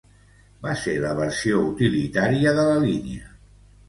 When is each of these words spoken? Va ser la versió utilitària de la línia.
Va 0.61 0.71
ser 0.83 0.95
la 1.03 1.11
versió 1.19 1.59
utilitària 1.65 2.55
de 2.61 2.65
la 2.71 2.79
línia. 2.87 3.29